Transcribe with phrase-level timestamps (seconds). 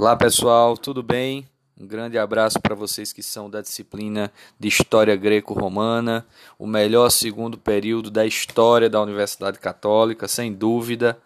[0.00, 1.44] Olá pessoal, tudo bem?
[1.76, 6.24] Um grande abraço para vocês que são da disciplina de História Greco-Romana,
[6.56, 11.18] o melhor segundo período da história da Universidade Católica, sem dúvida.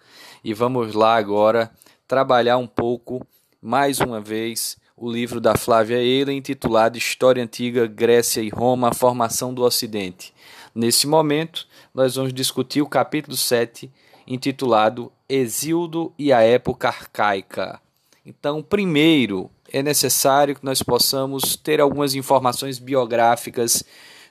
[0.43, 1.71] E vamos lá agora
[2.09, 3.21] trabalhar um pouco,
[3.61, 8.95] mais uma vez, o livro da Flávia Eiler, intitulado História Antiga, Grécia e Roma, a
[8.95, 10.33] Formação do Ocidente.
[10.75, 13.93] Nesse momento, nós vamos discutir o capítulo 7,
[14.27, 17.79] intitulado Exildo e a Época Arcaica.
[18.25, 23.83] Então, primeiro, é necessário que nós possamos ter algumas informações biográficas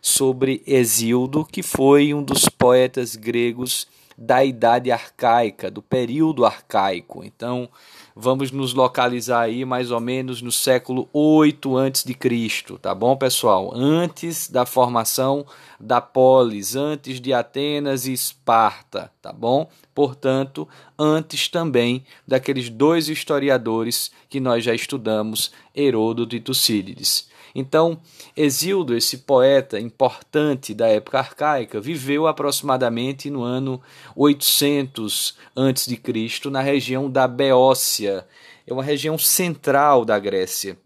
[0.01, 3.85] sobre Exildo, que foi um dos poetas gregos
[4.23, 7.23] da idade arcaica, do período arcaico.
[7.23, 7.67] Então,
[8.15, 13.17] vamos nos localizar aí mais ou menos no século 8 antes de Cristo, tá bom,
[13.17, 13.71] pessoal?
[13.73, 15.43] Antes da formação
[15.79, 19.67] da polis, antes de Atenas e Esparta, tá bom?
[19.93, 27.31] Portanto, antes também daqueles dois historiadores que nós já estudamos, Heródoto e Tucídides.
[27.53, 27.99] Então,
[28.35, 33.81] Exildo, esse poeta importante da época arcaica, viveu aproximadamente no ano
[34.15, 36.49] 800 a.C.
[36.49, 38.25] na região da Beócia,
[38.65, 40.77] é uma região central da Grécia.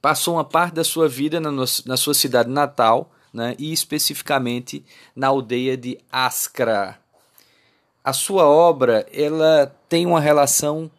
[0.00, 5.28] Passou uma parte da sua vida na, na sua cidade natal, né, e especificamente na
[5.28, 6.98] aldeia de Ascra.
[8.02, 10.90] A sua obra ela tem uma relação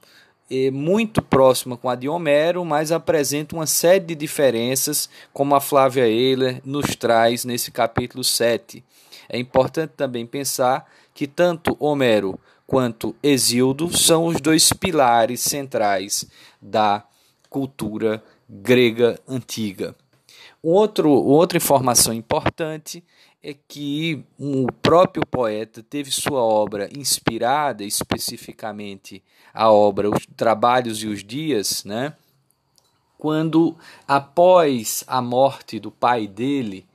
[0.50, 5.60] é muito próxima com a de Homero, mas apresenta uma série de diferenças, como a
[5.60, 8.84] Flávia Euler nos traz nesse capítulo 7.
[9.28, 16.28] É importante também pensar que tanto Homero quanto Exildo são os dois pilares centrais
[16.62, 17.04] da
[17.50, 19.96] cultura grega antiga.
[20.62, 23.02] Outro, outra informação importante
[23.42, 31.08] é que o próprio poeta teve sua obra inspirada especificamente a obra Os Trabalhos e
[31.08, 32.14] os Dias, né?
[33.18, 33.78] Quando
[34.08, 36.86] após a morte do pai dele,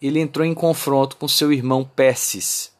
[0.00, 2.72] ele entrou em confronto com seu irmão Persis,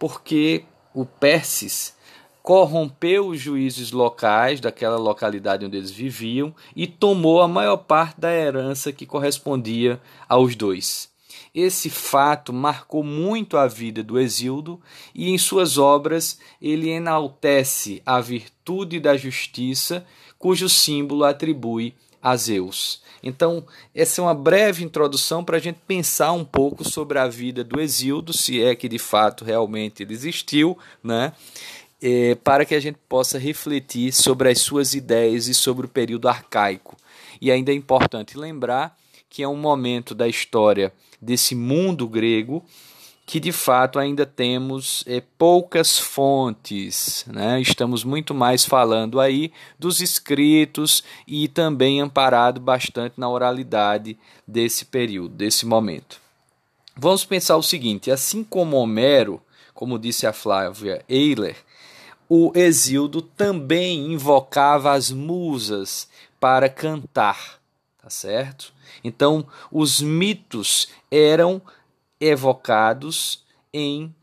[0.00, 1.94] porque o Persis
[2.42, 8.32] corrompeu os juízes locais daquela localidade onde eles viviam e tomou a maior parte da
[8.32, 11.10] herança que correspondia aos dois.
[11.54, 14.80] Esse fato marcou muito a vida do Exildo
[15.14, 20.06] e em suas obras ele enaltece a virtude da justiça,
[20.38, 23.02] cujo símbolo atribui a Zeus.
[23.22, 23.64] Então,
[23.94, 27.80] essa é uma breve introdução para a gente pensar um pouco sobre a vida do
[27.80, 31.32] Exildo, se é que de fato realmente ele existiu, né?
[32.02, 36.28] É, para que a gente possa refletir sobre as suas ideias e sobre o período
[36.28, 36.96] arcaico.
[37.40, 38.96] E ainda é importante lembrar
[39.28, 42.64] que é um momento da história desse mundo grego
[43.30, 47.60] que de fato ainda temos é, poucas fontes, né?
[47.60, 55.36] estamos muito mais falando aí dos escritos e também amparado bastante na oralidade desse período,
[55.36, 56.20] desse momento.
[56.96, 59.40] Vamos pensar o seguinte: assim como Homero,
[59.74, 61.54] como disse a Flávia Eiler,
[62.28, 66.08] o Exildo também invocava as musas
[66.40, 67.60] para cantar
[68.02, 68.72] tá certo?
[69.04, 71.60] Então, os mitos eram
[72.20, 74.14] evocados em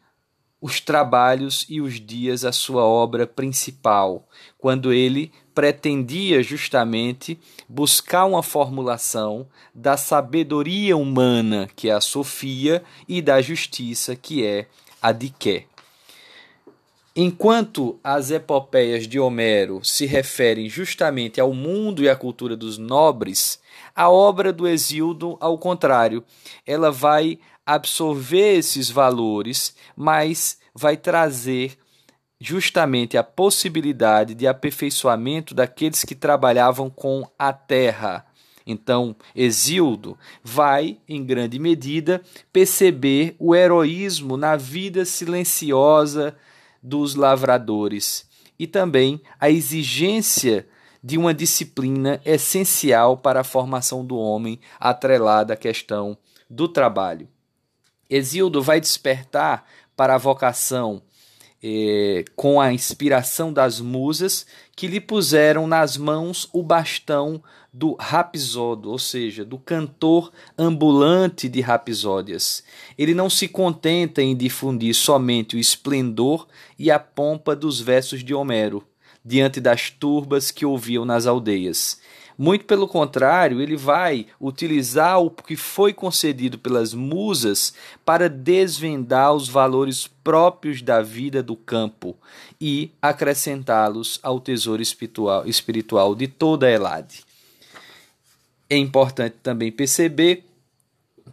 [0.59, 4.27] os trabalhos e os dias a sua obra principal,
[4.57, 13.21] quando ele pretendia justamente buscar uma formulação da sabedoria humana, que é a Sofia, e
[13.21, 14.67] da justiça, que é
[15.01, 15.65] a Diké.
[17.15, 23.59] Enquanto as epopeias de Homero se referem justamente ao mundo e à cultura dos nobres,
[23.95, 26.23] a obra do Exildo, ao contrário,
[26.63, 31.77] ela vai absorver esses valores, mas vai trazer
[32.39, 38.25] justamente a possibilidade de aperfeiçoamento daqueles que trabalhavam com a terra.
[38.65, 42.21] Então, Exildo vai, em grande medida,
[42.53, 46.37] perceber o heroísmo na vida silenciosa
[46.81, 48.27] dos lavradores
[48.57, 50.67] e também a exigência
[51.03, 56.17] de uma disciplina essencial para a formação do homem, atrelada à questão
[56.49, 57.27] do trabalho.
[58.09, 59.65] Exildo vai despertar
[59.95, 61.01] para a vocação
[61.61, 64.45] eh, com a inspiração das musas
[64.75, 67.41] que lhe puseram nas mãos o bastão
[67.73, 72.63] do rapsodo, ou seja, do cantor ambulante de rapsódias.
[72.97, 78.33] Ele não se contenta em difundir somente o esplendor e a pompa dos versos de
[78.33, 78.83] Homero,
[79.23, 81.99] diante das turbas que ouviam nas aldeias,
[82.37, 87.73] Muito pelo contrário, ele vai utilizar o que foi concedido pelas musas
[88.05, 92.15] para desvendar os valores próprios da vida do campo
[92.61, 97.25] e acrescentá-los ao tesouro espiritual, espiritual de toda a Elade.
[98.69, 100.43] É importante também perceber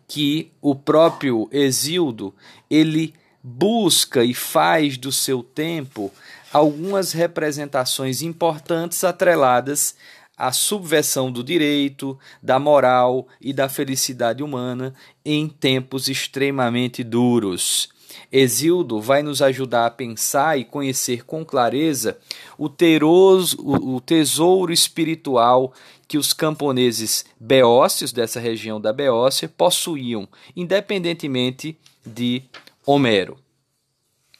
[0.08, 2.34] que o próprio Exildo
[2.70, 3.12] ele
[3.42, 6.10] busca e faz do seu tempo
[6.50, 9.96] algumas representações importantes atreladas
[10.36, 14.94] à subversão do direito, da moral e da felicidade humana
[15.24, 17.88] em tempos extremamente duros.
[18.30, 22.18] Exildo vai nos ajudar a pensar e conhecer com clareza
[22.58, 25.72] o, teroso, o tesouro espiritual
[26.06, 32.42] que os camponeses beócios dessa região da Beócia possuíam, independentemente de
[32.86, 33.43] Homero.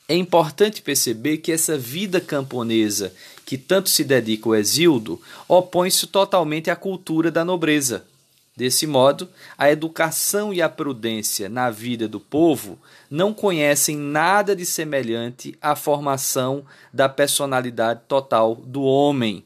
[0.06, 3.14] É importante perceber que essa vida camponesa,
[3.46, 8.04] que tanto se dedica ao Exildo, opõe-se totalmente à cultura da nobreza.
[8.54, 12.78] Desse modo, a educação e a prudência na vida do povo
[13.10, 19.42] não conhecem nada de semelhante à formação da personalidade total do homem.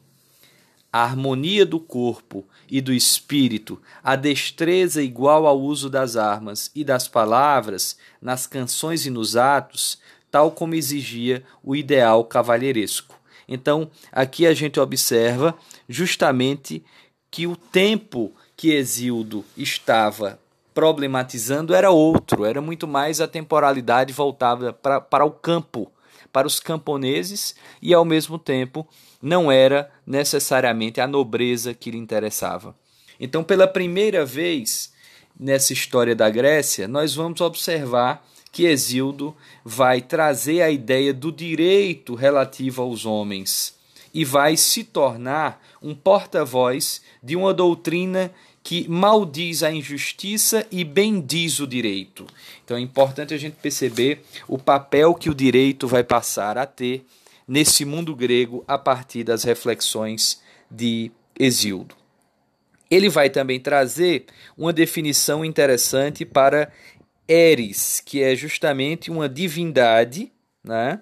[0.91, 6.83] A harmonia do corpo e do espírito, a destreza igual ao uso das armas e
[6.83, 9.97] das palavras, nas canções e nos atos,
[10.31, 13.15] tal como exigia o ideal cavalheiresco.
[13.47, 15.55] Então, aqui a gente observa
[15.87, 16.83] justamente
[17.31, 20.39] que o tempo que Exildo estava
[20.73, 25.91] problematizando era outro, era muito mais a temporalidade voltada para, para o campo,
[26.31, 28.87] para os camponeses, e ao mesmo tempo
[29.21, 32.75] não era necessariamente a nobreza que lhe interessava.
[33.19, 34.93] Então, pela primeira vez
[35.37, 42.15] nessa história da Grécia, nós vamos observar que Exildo vai trazer a ideia do direito
[42.15, 43.77] relativo aos homens
[44.13, 48.31] e vai se tornar um porta-voz de uma doutrina
[48.63, 52.27] que maldiz a injustiça e bendiz o direito.
[52.63, 57.05] Então é importante a gente perceber o papel que o direito vai passar a ter
[57.47, 61.95] nesse mundo grego a partir das reflexões de Exildo.
[62.91, 64.25] Ele vai também trazer
[64.57, 66.71] uma definição interessante para
[67.29, 70.31] Eris, que é justamente uma divindade,
[70.63, 70.99] né?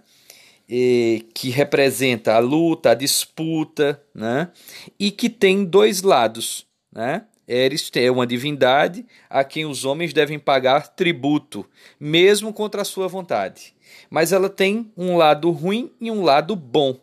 [0.70, 4.52] E, que representa a luta, a disputa, né?
[5.00, 6.68] e que tem dois lados.
[6.92, 7.24] Né?
[7.48, 11.66] Eris é uma divindade a quem os homens devem pagar tributo,
[11.98, 13.74] mesmo contra a sua vontade.
[14.10, 17.00] Mas ela tem um lado ruim e um lado bom.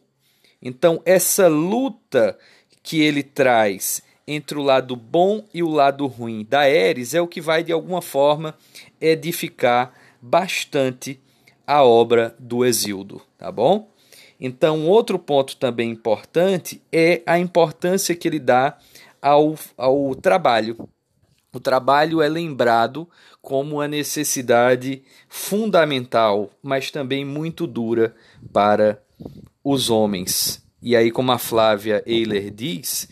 [0.60, 2.38] Então, essa luta
[2.82, 7.28] que ele traz entre o lado bom e o lado ruim da Eris é o
[7.28, 8.54] que vai, de alguma forma,
[9.00, 11.20] edificar bastante
[11.66, 13.88] a obra do Exildo, tá bom?
[14.40, 18.76] Então, outro ponto também importante é a importância que ele dá
[19.20, 20.88] ao, ao trabalho.
[21.52, 23.08] O trabalho é lembrado
[23.40, 28.14] como uma necessidade fundamental, mas também muito dura
[28.52, 29.00] para
[29.62, 30.62] os homens.
[30.82, 33.08] E aí, como a Flávia Eiler diz,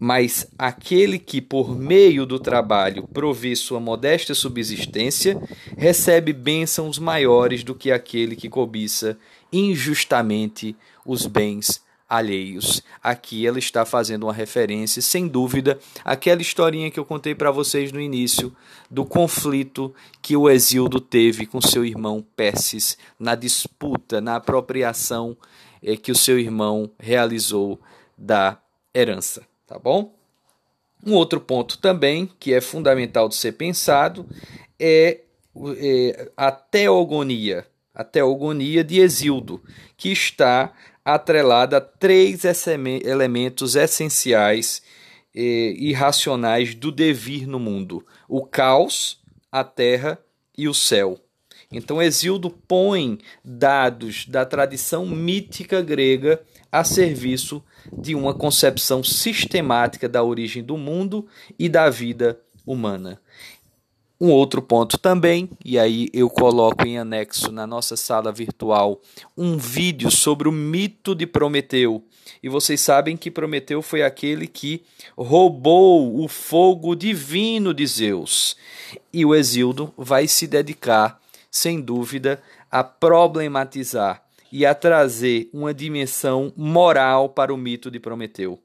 [0.00, 5.38] mas aquele que, por meio do trabalho, provê sua modesta subsistência,
[5.76, 9.18] recebe bênçãos maiores do que aquele que cobiça
[9.52, 10.74] injustamente
[11.04, 12.82] os bens alheios.
[13.02, 17.92] Aqui ela está fazendo uma referência, sem dúvida, àquela historinha que eu contei para vocês
[17.92, 18.56] no início
[18.90, 25.36] do conflito que o Exildo teve com seu irmão Perses na disputa, na apropriação
[25.82, 27.78] eh, que o seu irmão realizou
[28.16, 28.58] da
[28.94, 30.12] herança tá bom?
[31.06, 34.28] Um outro ponto também que é fundamental de ser pensado
[34.78, 35.20] é,
[35.76, 39.62] é a teogonia, a teogonia de Exildo,
[39.96, 40.72] que está
[41.04, 42.42] atrelada a três
[43.04, 44.82] elementos essenciais
[45.32, 49.20] eh, e racionais do devir no mundo: o caos,
[49.52, 50.18] a terra
[50.58, 51.16] e o céu.
[51.70, 57.62] Então, Exildo põe dados da tradição mítica grega a serviço
[57.92, 61.26] de uma concepção sistemática da origem do mundo
[61.58, 63.20] e da vida humana.
[64.20, 69.00] Um outro ponto também, e aí eu coloco em anexo na nossa sala virtual
[69.34, 72.04] um vídeo sobre o mito de Prometeu.
[72.42, 74.82] E vocês sabem que Prometeu foi aquele que
[75.16, 78.56] roubou o fogo divino de Zeus.
[79.10, 81.18] E o Exildo vai se dedicar,
[81.50, 88.60] sem dúvida, a problematizar e a trazer uma dimensão moral para o mito de Prometeu.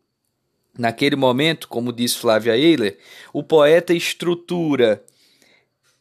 [0.78, 2.98] Naquele momento, como diz Flávia Eiler,
[3.32, 5.04] o poeta estrutura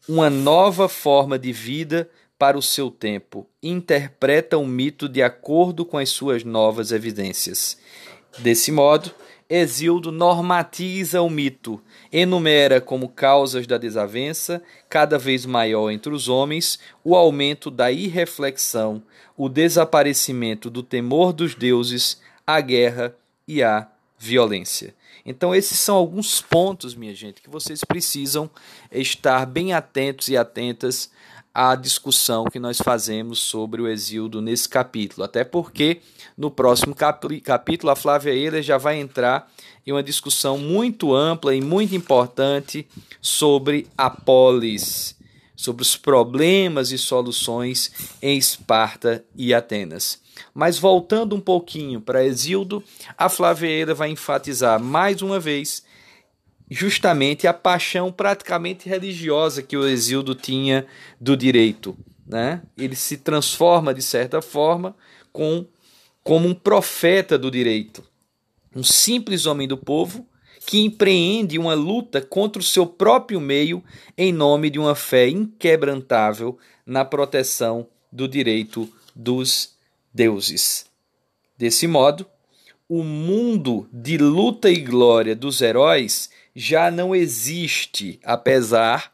[0.08, 5.96] uma nova forma de vida para o seu tempo, interpreta o mito de acordo com
[5.96, 7.78] as suas novas evidências.
[8.38, 9.14] Desse modo,
[9.48, 16.78] Exildo normatiza o mito, enumera como causas da desavença, cada vez maior entre os homens,
[17.04, 19.02] o aumento da irreflexão,
[19.36, 23.14] o desaparecimento do temor dos deuses, a guerra
[23.46, 23.86] e a
[24.18, 24.94] violência.
[25.26, 28.50] Então, esses são alguns pontos, minha gente, que vocês precisam
[28.90, 31.10] estar bem atentos e atentas
[31.54, 35.22] à discussão que nós fazemos sobre o Exildo nesse capítulo.
[35.22, 36.00] Até porque
[36.36, 36.96] no próximo
[37.44, 39.48] capítulo a Flávia Euler já vai entrar
[39.86, 42.88] em uma discussão muito ampla e muito importante
[43.20, 45.16] sobre a polis,
[45.54, 50.18] sobre os problemas e soluções em Esparta e Atenas.
[50.52, 52.82] Mas voltando um pouquinho para Exildo,
[53.16, 55.84] a Flávia Euler vai enfatizar mais uma vez
[56.70, 60.86] justamente a paixão praticamente religiosa que o Exildo tinha
[61.20, 61.96] do direito.
[62.26, 62.62] Né?
[62.76, 64.96] Ele se transforma, de certa forma,
[65.32, 65.66] com,
[66.22, 68.02] como um profeta do direito,
[68.74, 70.26] um simples homem do povo
[70.66, 73.84] que empreende uma luta contra o seu próprio meio
[74.16, 79.74] em nome de uma fé inquebrantável na proteção do direito dos
[80.12, 80.86] deuses.
[81.58, 82.26] Desse modo,
[82.88, 89.12] o mundo de luta e glória dos heróis já não existe, apesar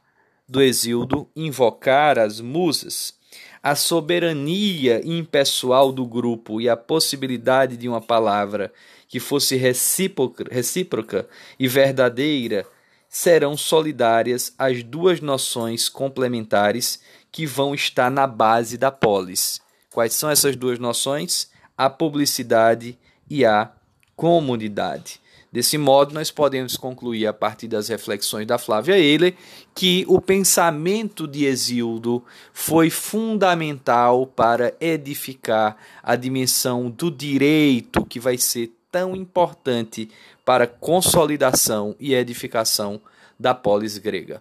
[0.48, 3.14] do Exildo invocar as musas.
[3.62, 8.72] A soberania impessoal do grupo e a possibilidade de uma palavra
[9.06, 11.28] que fosse recíproca, recíproca
[11.58, 12.66] e verdadeira
[13.08, 19.60] serão solidárias às duas noções complementares que vão estar na base da polis.
[19.92, 21.50] Quais são essas duas noções?
[21.76, 23.72] A publicidade e a
[24.14, 25.20] comunidade.
[25.52, 29.34] Desse modo, nós podemos concluir, a partir das reflexões da Flávia Eiler,
[29.74, 38.38] que o pensamento de Exildo foi fundamental para edificar a dimensão do direito, que vai
[38.38, 40.08] ser tão importante
[40.44, 43.00] para a consolidação e edificação
[43.38, 44.40] da polis grega.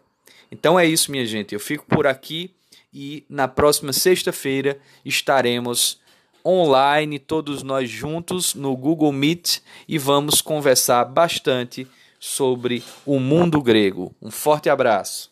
[0.52, 1.54] Então é isso, minha gente.
[1.54, 2.52] Eu fico por aqui
[2.94, 5.99] e na próxima sexta-feira estaremos
[6.46, 11.88] online, todos nós juntos no Google Meet e vamos conversar bastante
[12.20, 14.14] sobre o mundo grego.
[14.22, 15.32] Um forte abraço.